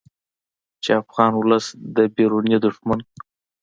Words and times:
چې 0.83 0.89
افغان 1.01 1.31
ولس 1.35 1.65
د 1.95 1.97
بیروني 2.15 2.57
دښمن 2.63 2.99